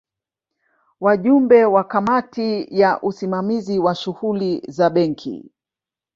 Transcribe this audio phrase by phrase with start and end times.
[0.99, 5.51] Wajumbe wa Kamati ya Usimamizi wa Shughuli za Benki